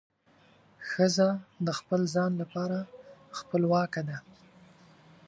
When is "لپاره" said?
2.41-2.77